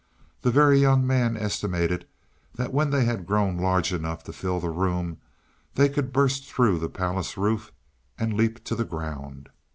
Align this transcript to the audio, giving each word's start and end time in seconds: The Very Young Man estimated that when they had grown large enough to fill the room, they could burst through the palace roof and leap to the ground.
The 0.41 0.49
Very 0.49 0.79
Young 0.79 1.05
Man 1.05 1.37
estimated 1.37 2.07
that 2.55 2.73
when 2.73 2.89
they 2.89 3.05
had 3.05 3.27
grown 3.27 3.57
large 3.57 3.93
enough 3.93 4.23
to 4.23 4.33
fill 4.33 4.59
the 4.59 4.71
room, 4.71 5.17
they 5.75 5.89
could 5.89 6.11
burst 6.11 6.45
through 6.45 6.79
the 6.79 6.89
palace 6.89 7.37
roof 7.37 7.71
and 8.17 8.33
leap 8.33 8.63
to 8.63 8.73
the 8.73 8.83
ground. 8.83 9.49